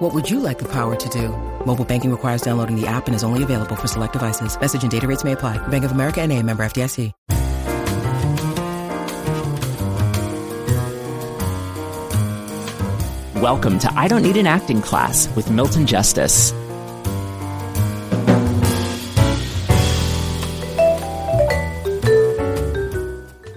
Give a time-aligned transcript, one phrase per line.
[0.00, 1.28] What would you like the power to do?
[1.66, 4.58] Mobile banking requires downloading the app and is only available for select devices.
[4.58, 5.58] Message and data rates may apply.
[5.68, 7.12] Bank of America and a member FDIC.
[13.42, 16.52] Welcome to I Don't Need an Acting Class with Milton Justice.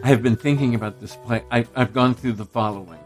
[0.03, 1.45] I have been thinking about this play.
[1.49, 2.99] I, I've gone through the following.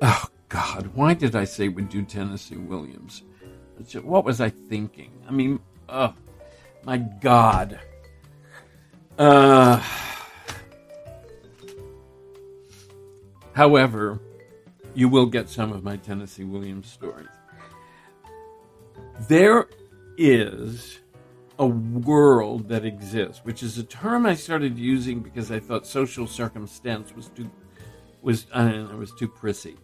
[0.00, 3.22] Oh, God, why did I say we do Tennessee Williams?
[4.02, 5.12] What was I thinking?
[5.28, 6.14] I mean, oh,
[6.84, 7.78] my God.
[9.18, 9.82] Uh,
[13.52, 14.20] however,
[14.94, 17.28] you will get some of my Tennessee Williams stories.
[19.28, 19.68] There
[20.16, 20.98] is
[21.58, 26.26] a world that exists, which is a term I started using because I thought social
[26.26, 27.50] circumstance was too
[28.22, 29.76] was I know, was too prissy.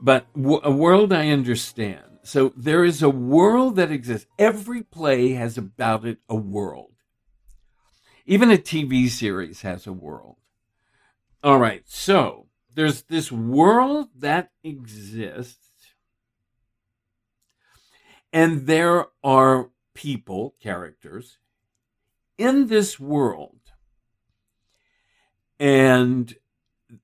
[0.00, 2.18] But w- a world I understand.
[2.22, 4.26] So there is a world that exists.
[4.38, 6.92] Every play has about it a world.
[8.26, 10.36] Even a TV series has a world.
[11.42, 15.58] All right, so there's this world that exists,
[18.32, 21.36] and there are people, characters,
[22.38, 23.60] in this world,
[25.60, 26.34] and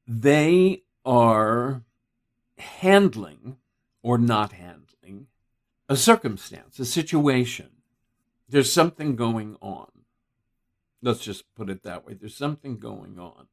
[0.07, 1.83] they are
[2.61, 3.57] handling
[4.03, 5.27] or not handling
[5.89, 7.71] a circumstance, a situation.
[8.49, 9.89] There's something going on.
[11.03, 12.15] Let's just put it that way.
[12.15, 13.47] There's something going on.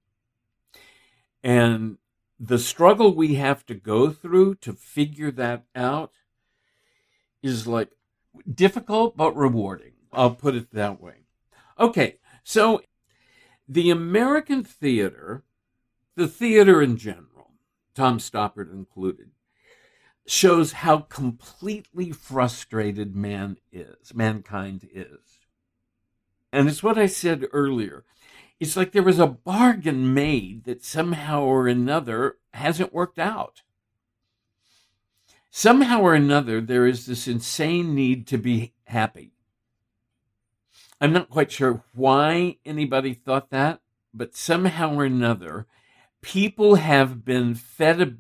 [1.44, 1.97] And
[2.39, 6.12] the struggle we have to go through to figure that out
[7.41, 7.90] is like
[8.51, 9.94] difficult but rewarding.
[10.12, 11.25] I'll put it that way.
[11.79, 12.81] Okay, so
[13.67, 15.44] the American theater,
[16.16, 17.37] the theater in general,
[17.97, 19.31] Tom Stoppard included,
[20.28, 25.40] shows how completely frustrated man is, mankind is.
[26.53, 28.06] And it's what I said earlier.
[28.59, 33.63] It's like there was a bargain made that somehow or another hasn't worked out.
[35.50, 39.31] Somehow or another, there is this insane need to be happy.
[41.02, 43.81] I'm not quite sure why anybody thought that,
[44.14, 45.66] but somehow or another,
[46.28, 48.14] people have been fed a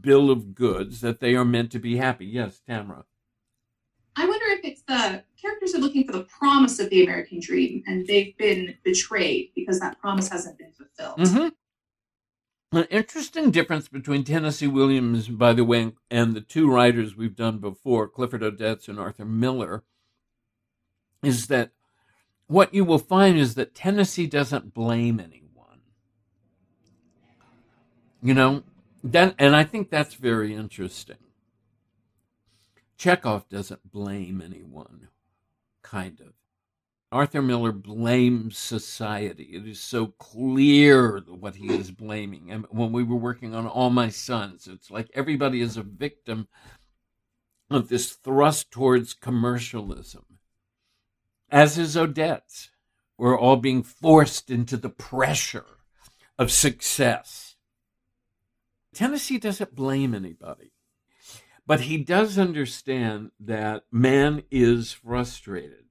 [0.00, 2.26] bill of goods that they are meant to be happy.
[2.26, 3.04] Yes, Tamara.
[4.16, 7.84] I wonder if it's the characters are looking for the promise of the American dream
[7.86, 11.18] and they've been betrayed because that promise hasn't been fulfilled.
[11.20, 12.76] Mm-hmm.
[12.76, 17.58] An interesting difference between Tennessee Williams, by the way, and the two writers we've done
[17.58, 19.84] before, Clifford Odets and Arthur Miller,
[21.22, 21.70] is that
[22.48, 25.45] what you will find is that Tennessee doesn't blame anyone.
[28.22, 28.62] You know,
[29.04, 31.16] that, and I think that's very interesting.
[32.96, 35.08] Chekhov doesn't blame anyone,
[35.82, 36.32] kind of.
[37.12, 39.44] Arthur Miller blames society.
[39.52, 42.50] It is so clear what he is blaming.
[42.50, 46.48] And when we were working on All My Sons, it's like everybody is a victim
[47.70, 50.24] of this thrust towards commercialism,
[51.48, 52.70] as is Odets.
[53.16, 55.78] We're all being forced into the pressure
[56.38, 57.45] of success.
[58.96, 60.72] Tennessee doesn't blame anybody,
[61.66, 65.84] but he does understand that man is frustrated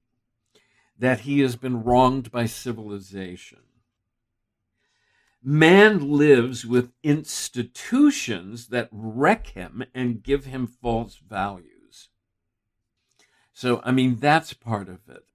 [0.98, 3.60] that he has been wronged by civilization.
[5.40, 12.08] Man lives with institutions that wreck him and give him false values.
[13.52, 15.26] So, I mean, that's part of it.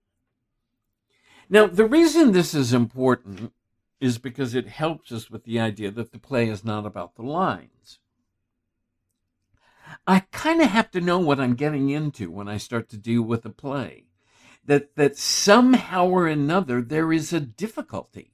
[1.50, 3.53] Now, the reason this is important
[4.02, 7.22] is because it helps us with the idea that the play is not about the
[7.22, 8.00] lines.
[10.08, 13.22] I kind of have to know what I'm getting into when I start to deal
[13.22, 14.06] with a play
[14.66, 18.34] that that somehow or another there is a difficulty.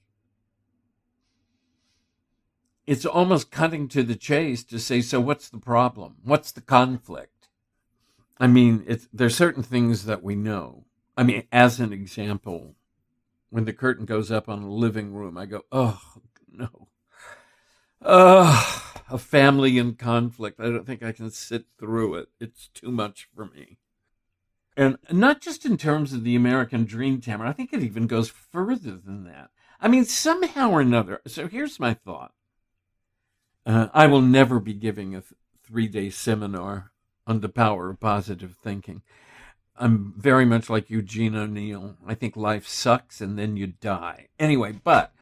[2.86, 6.16] It's almost cutting to the chase to say, so what's the problem?
[6.24, 7.50] What's the conflict?
[8.38, 10.86] I mean, there's certain things that we know.
[11.18, 12.76] I mean, as an example,
[13.50, 16.02] when the curtain goes up on a living room, I go, oh
[16.52, 16.90] no.
[18.02, 20.60] Uh, a family in conflict.
[20.60, 22.30] I don't think I can sit through it.
[22.40, 23.78] It's too much for me.
[24.76, 28.30] And not just in terms of the American dream, Tamara, I think it even goes
[28.30, 29.50] further than that.
[29.82, 31.22] I mean, somehow or another.
[31.26, 32.34] So here's my thought
[33.66, 35.34] uh, I will never be giving a th-
[35.64, 36.92] three day seminar
[37.26, 39.02] on the power of positive thinking.
[39.80, 41.98] I'm very much like Eugene O'Neill.
[42.06, 44.28] I think life sucks and then you die.
[44.40, 45.14] Anyway, but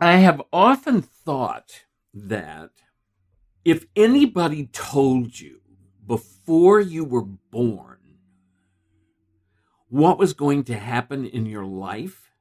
[0.00, 2.70] I have often thought that
[3.64, 5.60] if anybody told you
[6.06, 7.98] before you were born
[9.88, 12.32] what was going to happen in your life,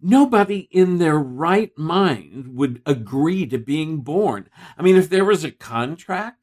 [0.00, 4.48] nobody in their right mind would agree to being born.
[4.78, 6.39] I mean, if there was a contract,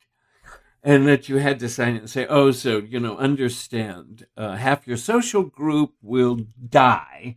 [0.87, 4.55] and that you had to sign it and say, oh, so, you know, understand, uh,
[4.55, 6.39] half your social group will
[6.69, 7.35] die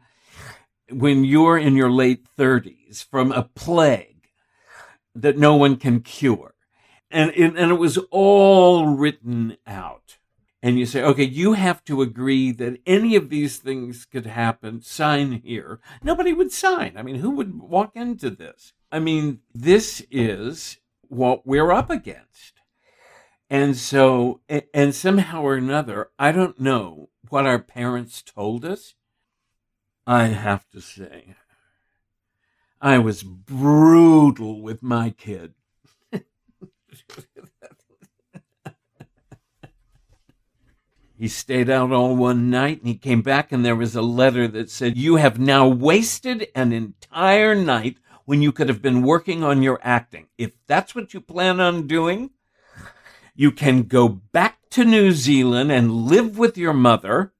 [0.88, 4.28] when you're in your late 30s from a plague
[5.16, 6.54] that no one can cure.
[7.10, 10.18] And, and, and it was all written out.
[10.62, 14.80] And you say, okay, you have to agree that any of these things could happen.
[14.80, 15.80] Sign here.
[16.04, 16.96] Nobody would sign.
[16.96, 18.74] I mean, who would walk into this?
[18.92, 22.59] I mean, this is what we're up against.
[23.52, 24.40] And so,
[24.72, 28.94] and somehow or another, I don't know what our parents told us.
[30.06, 31.34] I have to say,
[32.80, 35.54] I was brutal with my kid.
[41.18, 44.46] he stayed out all one night and he came back and there was a letter
[44.46, 47.96] that said, You have now wasted an entire night
[48.26, 50.28] when you could have been working on your acting.
[50.38, 52.30] If that's what you plan on doing,
[53.40, 57.32] you can go back to New Zealand and live with your mother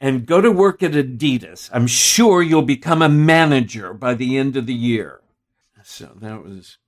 [0.00, 1.68] and go to work at Adidas.
[1.72, 5.20] I'm sure you'll become a manager by the end of the year.
[5.82, 6.78] So that was,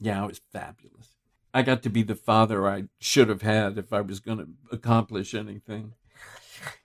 [0.00, 1.16] yeah, it was fabulous.
[1.52, 4.48] I got to be the father I should have had if I was going to
[4.72, 5.92] accomplish anything.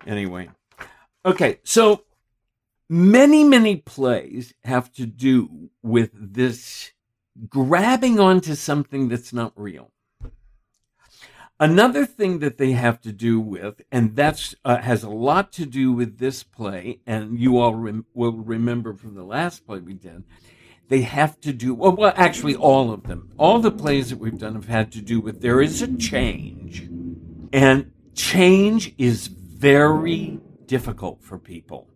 [0.05, 0.49] Anyway,
[1.25, 2.03] okay, so
[2.89, 6.91] many, many plays have to do with this
[7.47, 9.93] grabbing onto something that's not real.
[11.61, 15.65] Another thing that they have to do with, and that's uh, has a lot to
[15.65, 19.93] do with this play, and you all rem- will remember from the last play we
[19.93, 20.23] did,
[20.87, 22.13] they have to do well, well.
[22.15, 25.41] Actually, all of them, all the plays that we've done have had to do with
[25.41, 26.87] there is a change,
[27.51, 31.89] and change is very difficult for people.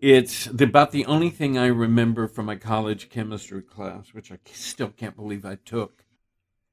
[0.00, 4.88] It's about the only thing I remember from my college chemistry class, which I still
[4.88, 6.04] can't believe I took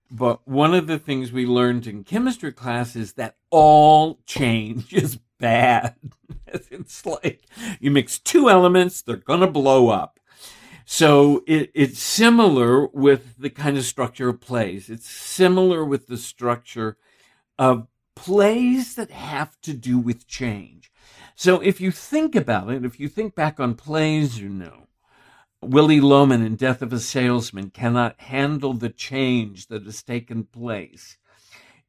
[0.09, 5.19] but one of the things we learned in chemistry class is that all change is
[5.39, 5.95] bad.
[6.47, 7.43] it's like
[7.79, 10.19] you mix two elements, they're going to blow up.
[10.85, 14.89] So it, it's similar with the kind of structure of plays.
[14.89, 16.97] It's similar with the structure
[17.59, 20.91] of plays that have to do with change.
[21.35, 24.86] So if you think about it, if you think back on plays you know,
[25.61, 31.17] Willy Loman in Death of a Salesman cannot handle the change that has taken place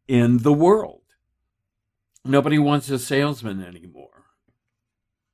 [0.07, 1.03] in the world.
[2.25, 4.25] Nobody wants a salesman anymore.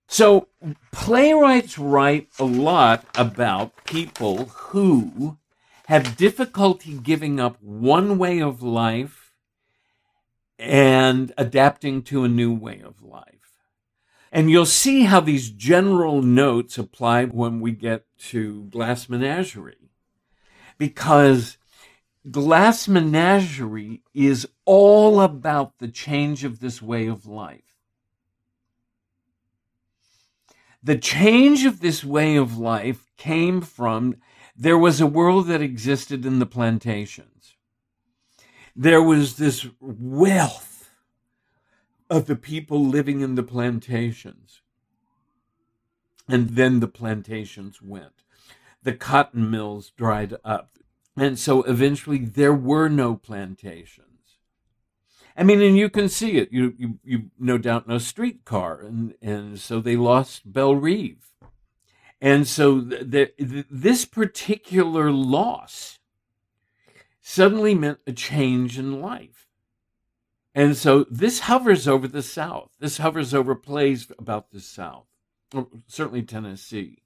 [0.09, 0.49] So,
[0.93, 5.39] playwrights write a lot about people who
[5.87, 9.33] have difficulty giving up one way of life
[10.59, 13.54] and adapting to a new way of life.
[14.35, 19.93] And you'll see how these general notes apply when we get to Glass Menagerie.
[20.77, 21.57] Because
[22.29, 27.61] Glass Menagerie is all about the change of this way of life.
[30.83, 34.17] The change of this way of life came from
[34.57, 37.55] there was a world that existed in the plantations.
[38.75, 40.74] There was this wealth
[42.11, 44.61] of the people living in the plantations.
[46.29, 48.23] And then the plantations went.
[48.83, 50.79] The cotton mills dried up.
[51.17, 54.09] And so eventually there were no plantations.
[55.37, 56.53] I mean, and you can see it.
[56.53, 58.81] You, you, you no doubt know streetcar.
[58.81, 61.33] And, and so they lost Belle Reve.
[62.21, 65.99] And so the, the, this particular loss
[67.21, 69.49] suddenly meant a change in life.
[70.55, 72.71] And so this hovers over the South.
[72.79, 75.07] This hovers over plays about the South,
[75.89, 76.99] certainly Tennessee.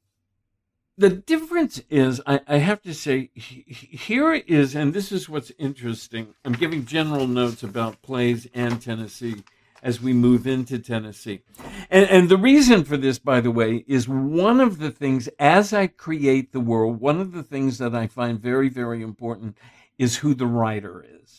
[0.99, 6.35] The difference is, I, I have to say, here is, and this is what's interesting.
[6.45, 9.45] I'm giving general notes about plays and Tennessee
[9.81, 11.43] as we move into Tennessee.
[11.89, 15.73] And, and, the reason for this, by the way, is one of the things, as
[15.73, 19.57] I create the world, one of the things that I find very, very important
[19.97, 21.38] is who the writer is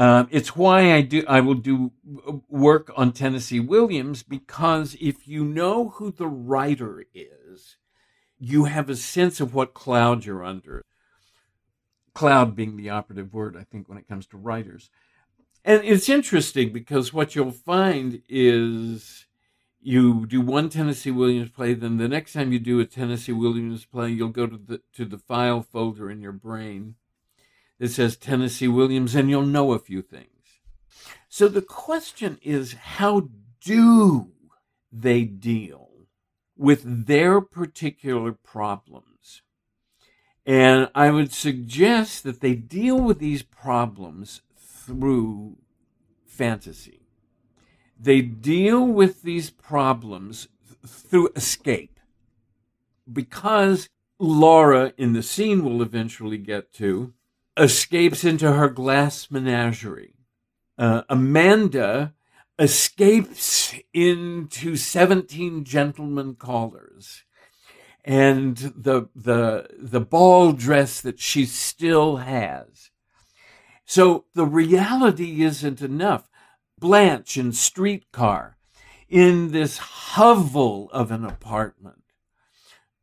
[0.00, 1.22] Uh, it's why I do.
[1.28, 1.92] I will do
[2.48, 7.76] work on Tennessee Williams because if you know who the writer is,
[8.38, 10.86] you have a sense of what cloud you're under.
[12.14, 14.88] Cloud being the operative word, I think, when it comes to writers.
[15.66, 19.26] And it's interesting because what you'll find is
[19.82, 23.84] you do one Tennessee Williams play, then the next time you do a Tennessee Williams
[23.84, 26.94] play, you'll go to the to the file folder in your brain
[27.80, 30.28] that says Tennessee Williams, and you'll know a few things.
[31.28, 34.28] So the question is, how do
[34.92, 35.88] they deal
[36.56, 39.42] with their particular problems?
[40.46, 45.56] And I would suggest that they deal with these problems through
[46.24, 47.00] fantasy
[48.00, 50.48] they deal with these problems
[50.86, 52.00] through escape.
[53.10, 57.12] Because Laura, in the scene we'll eventually get to,
[57.60, 60.14] escapes into her glass menagerie.
[60.78, 62.14] Uh, Amanda
[62.58, 67.24] escapes into 17 gentlemen callers
[68.02, 72.90] and the, the, the ball dress that she still has.
[73.84, 76.30] So the reality isn't enough.
[76.78, 78.56] Blanche in Streetcar,
[79.06, 82.04] in this hovel of an apartment,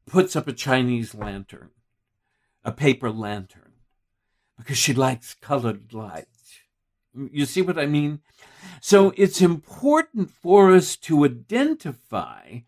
[0.08, 1.70] puts up a Chinese lantern,
[2.64, 3.67] a paper lantern,
[4.58, 6.60] because she likes colored lights.
[7.14, 8.20] You see what I mean?
[8.82, 12.60] So it's important for us to identify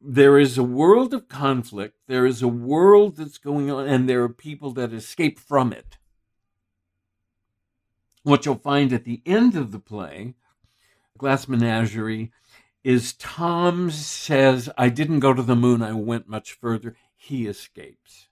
[0.00, 4.22] there is a world of conflict, there is a world that's going on, and there
[4.22, 5.98] are people that escape from it
[8.28, 10.34] what you'll find at the end of the play,
[11.16, 12.30] Glass Menagerie,
[12.84, 16.94] is Tom says, I didn't go to the moon, I went much further.
[17.16, 18.27] He escapes.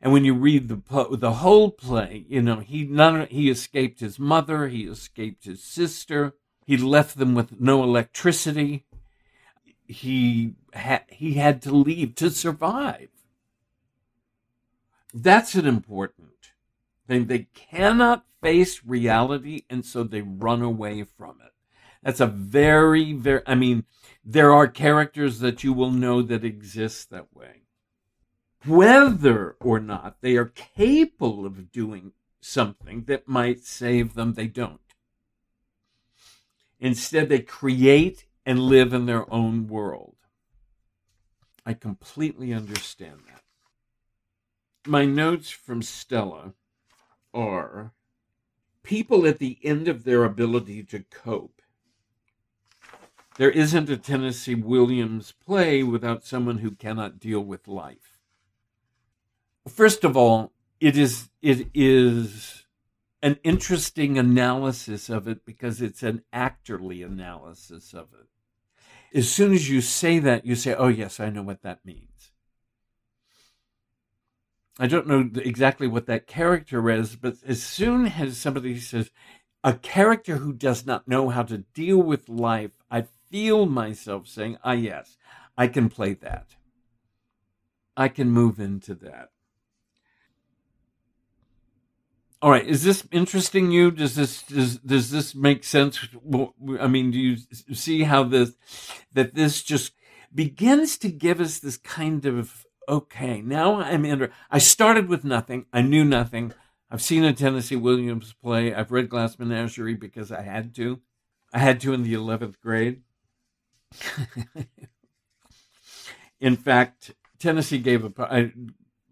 [0.00, 4.18] And when you read the the whole play, you know he none he escaped his
[4.18, 8.86] mother, he escaped his sister, he left them with no electricity.
[9.86, 13.08] He had he had to leave to survive.
[15.12, 16.52] That's an important
[17.06, 17.26] thing.
[17.26, 21.52] They cannot face reality, and so they run away from it.
[22.02, 23.84] That's a very, very, I mean,
[24.24, 27.59] there are characters that you will know that exist that way.
[28.66, 34.80] Whether or not they are capable of doing something that might save them, they don't.
[36.78, 40.16] Instead, they create and live in their own world.
[41.64, 43.42] I completely understand that.
[44.86, 46.54] My notes from Stella
[47.34, 47.92] are
[48.82, 51.60] people at the end of their ability to cope.
[53.36, 58.09] There isn't a Tennessee Williams play without someone who cannot deal with life.
[59.70, 62.66] First of all, it is it is
[63.22, 68.26] an interesting analysis of it because it's an actorly analysis of it.
[69.16, 72.32] As soon as you say that, you say, "Oh yes, I know what that means."
[74.78, 79.10] I don't know exactly what that character is, but as soon as somebody says,
[79.62, 84.56] a character who does not know how to deal with life, I feel myself saying,
[84.64, 85.18] ah, yes,
[85.56, 86.56] I can play that.
[87.94, 89.30] I can move into that.
[92.42, 93.90] All right, is this interesting you?
[93.90, 96.00] Does this does does this make sense?
[96.80, 97.36] I mean, do you
[97.74, 98.52] see how this
[99.12, 99.92] that this just
[100.34, 104.32] begins to give us this kind of okay, now I'm under.
[104.50, 105.66] I started with nothing.
[105.72, 106.52] I knew nothing.
[106.90, 108.74] I've seen a Tennessee Williams play.
[108.74, 111.00] I've read Glass Menagerie because I had to.
[111.52, 113.02] I had to in the 11th grade.
[116.40, 118.12] in fact, Tennessee gave a.
[118.18, 118.52] I,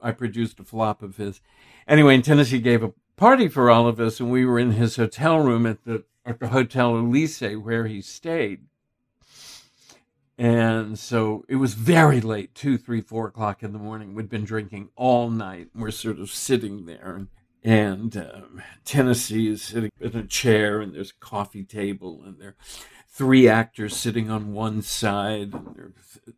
[0.00, 1.40] I produced a flop of his.
[1.86, 5.38] Anyway, Tennessee gave a party for all of us, and we were in his hotel
[5.40, 8.60] room at the at the Hotel Elysée where he stayed.
[10.36, 14.14] And so it was very late, two, three, four o'clock in the morning.
[14.14, 15.68] We'd been drinking all night.
[15.74, 17.26] We're sort of sitting there,
[17.64, 22.50] and, um, Tennessee is sitting in a chair, and there's a coffee table, and there
[22.50, 22.56] are
[23.08, 25.92] three actors sitting on one side, and there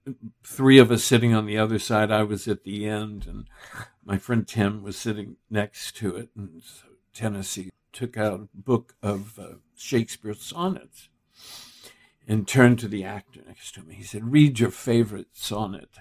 [0.06, 2.10] are three of us sitting on the other side.
[2.10, 3.50] I was at the end, and
[4.04, 6.30] my friend Tim was sitting next to it.
[6.36, 6.62] And
[7.12, 11.08] Tennessee took out a book of uh, sonnets
[12.26, 13.94] and turned to the actor next to me.
[13.94, 15.98] He said, Read your favorite sonnet.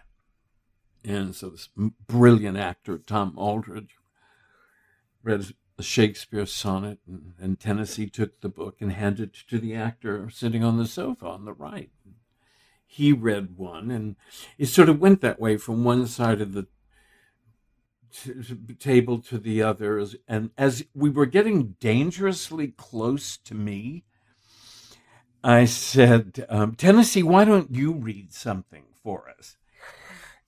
[1.03, 1.69] And so this
[2.07, 3.95] brilliant actor, Tom Aldredge,
[5.23, 9.73] read a Shakespeare sonnet, and, and Tennessee took the book and handed it to the
[9.75, 11.89] actor sitting on the sofa on the right.
[12.85, 14.15] He read one, and
[14.57, 16.67] it sort of went that way from one side of the
[18.11, 18.33] t-
[18.79, 24.03] table to the others, and as we were getting dangerously close to me,
[25.43, 29.57] I said, um, Tennessee, why don't you read something for us?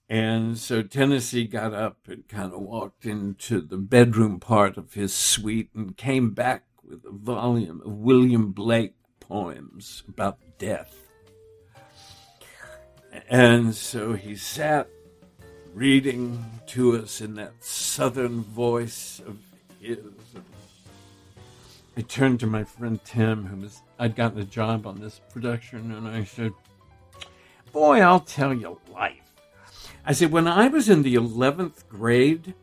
[0.09, 5.13] And so Tennessee got up and kind of walked into the bedroom part of his
[5.13, 10.97] suite and came back with a volume of William Blake poems about death.
[13.29, 14.89] And so he sat
[15.73, 19.37] reading to us in that southern voice of
[19.79, 19.99] his.
[21.97, 25.91] I turned to my friend Tim, who was I'd gotten a job on this production,
[25.91, 26.53] and I said,
[27.71, 29.21] "Boy, I'll tell you life."
[30.05, 32.55] I said, when I was in the eleventh grade,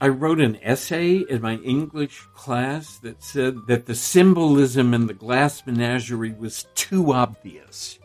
[0.00, 5.14] I wrote an essay in my English class that said that the symbolism in the
[5.14, 7.99] glass menagerie was too obvious.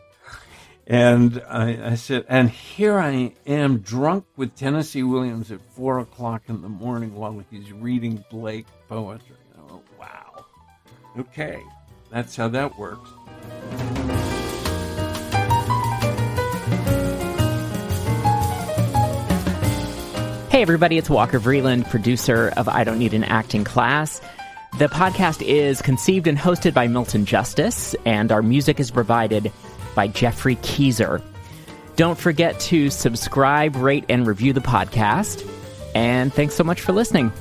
[0.88, 6.42] And I, I, said, and here I am drunk with Tennessee Williams at four o'clock
[6.46, 9.36] in the morning while he's reading Blake poetry.
[9.58, 10.44] Oh, wow.
[11.18, 11.60] Okay,
[12.10, 13.10] that's how that works.
[20.52, 24.20] Hey, everybody, it's Walker Vreeland, producer of I Don't Need an Acting Class.
[24.78, 29.50] The podcast is conceived and hosted by Milton Justice, and our music is provided
[29.96, 31.20] by Geoffrey Keezer.
[31.96, 35.44] Don't forget to subscribe, rate, and review the podcast.
[35.94, 37.32] And thanks so much for listening.